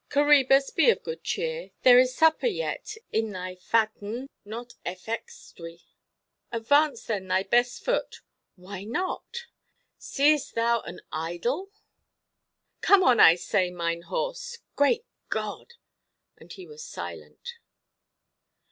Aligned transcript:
Coræbus, 0.09 0.71
be 0.75 0.89
of 0.89 1.03
good 1.03 1.23
cheer, 1.23 1.69
there 1.83 1.99
is 1.99 2.15
supper 2.15 2.47
yet 2.47 2.95
in 3.13 3.29
thy 3.31 3.53
φάτνῃ, 3.57 4.29
not 4.45 4.73
ἐϋξέστῳ; 4.83 5.79
advance 6.51 7.03
then 7.05 7.27
thy 7.27 7.43
best 7.43 7.85
foot. 7.85 8.23
Why 8.55 8.83
not?—seest 8.83 10.55
thou 10.55 10.81
an 10.81 11.01
ἔιδωλον? 11.13 11.67
Come 12.81 13.03
on, 13.03 13.19
I 13.19 13.35
say, 13.35 13.69
mine 13.69 14.01
horse—Great 14.01 15.05
God!——" 15.29 15.75
And 16.35 16.51
he 16.51 16.65
was 16.65 16.83
silent. 16.83 17.59